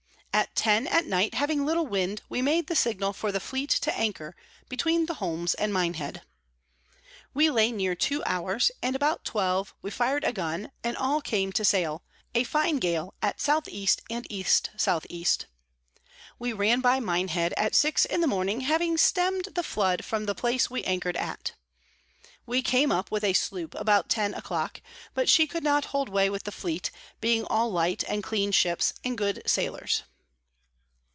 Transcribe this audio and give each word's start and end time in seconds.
At 0.33 0.55
ten 0.55 0.87
at 0.87 1.05
night 1.05 1.33
having 1.33 1.65
little 1.65 1.85
Wind, 1.85 2.21
we 2.29 2.41
made 2.41 2.67
the 2.67 2.75
Signal 2.75 3.11
for 3.11 3.33
the 3.33 3.41
Fleet 3.41 3.69
to 3.71 3.95
anchor, 3.95 4.33
between 4.69 5.05
the 5.05 5.15
Holms 5.15 5.53
and 5.59 5.73
Minehead. 5.73 6.21
We 7.33 7.49
lay 7.49 7.69
near 7.73 7.95
two 7.95 8.23
hours, 8.25 8.71
and 8.81 8.95
about 8.95 9.25
twelve 9.25 9.73
we 9.81 9.91
fir'd 9.91 10.23
a 10.23 10.31
Gun, 10.31 10.71
and 10.85 10.95
all 10.95 11.19
came 11.19 11.51
to 11.51 11.65
sail, 11.65 12.01
a 12.33 12.45
fine 12.45 12.77
Gale 12.79 13.13
at 13.21 13.45
S 13.47 13.49
E 13.69 13.87
and 14.09 14.25
E 14.31 14.41
S 14.43 14.63
E. 15.09 15.25
We 16.39 16.53
ran 16.53 16.79
by 16.79 17.01
Minehead 17.01 17.53
at 17.57 17.75
six 17.75 18.05
in 18.05 18.21
the 18.21 18.27
morning, 18.27 18.61
having 18.61 18.97
stem'd 18.97 19.49
the 19.55 19.63
Flood 19.63 20.05
from 20.05 20.27
the 20.27 20.35
place 20.35 20.69
we 20.69 20.83
anchor'd 20.85 21.17
at. 21.17 21.53
We 22.45 22.61
came 22.61 22.89
up 22.91 23.11
with 23.11 23.25
a 23.25 23.33
Sloop 23.33 23.75
about 23.75 24.07
ten 24.09 24.33
a 24.33 24.41
clock; 24.41 24.81
but 25.13 25.27
she 25.29 25.45
could 25.45 25.63
not 25.63 25.85
hold 25.85 26.07
way 26.07 26.29
with 26.29 26.43
the 26.45 26.53
Fleet, 26.53 26.89
being 27.19 27.43
all 27.45 27.69
light 27.69 28.03
and 28.07 28.23
clean 28.23 28.53
Ships, 28.53 28.93
and 29.03 29.17
good 29.17 29.41
Sailors. 29.45 30.03